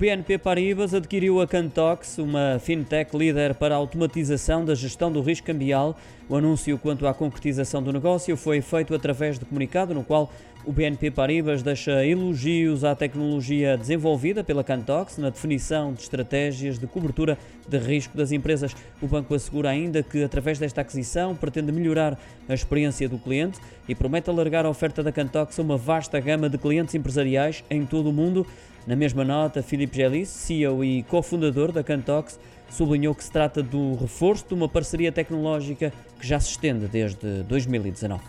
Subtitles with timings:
[0.00, 5.46] BNP Paribas adquiriu a Cantox, uma fintech líder para a automatização da gestão do risco
[5.46, 5.94] cambial.
[6.26, 10.32] O anúncio quanto à concretização do negócio foi feito através de comunicado no qual
[10.64, 16.86] o BNP Paribas deixa elogios à tecnologia desenvolvida pela Cantox na definição de estratégias de
[16.86, 17.36] cobertura
[17.68, 18.74] de risco das empresas.
[19.02, 23.94] O banco assegura ainda que, através desta aquisição, pretende melhorar a experiência do cliente e
[23.94, 28.08] promete alargar a oferta da Cantox a uma vasta gama de clientes empresariais em todo
[28.08, 28.46] o mundo.
[28.86, 32.38] Na mesma nota, Filipe Gelis, CEO e cofundador da Cantox,
[32.70, 37.42] sublinhou que se trata do reforço de uma parceria tecnológica que já se estende desde
[37.42, 38.22] 2019.